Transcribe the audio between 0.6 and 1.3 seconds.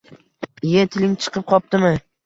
Iye, tiling